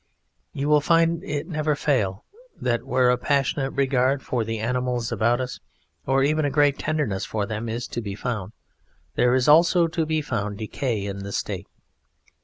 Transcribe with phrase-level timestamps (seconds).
[0.51, 2.25] You will find it never fail
[2.59, 5.59] that where a passionate regard for the animals about us,
[6.07, 8.51] or even a great tenderness for them, is to be found
[9.13, 11.67] there is also to be found decay in the State."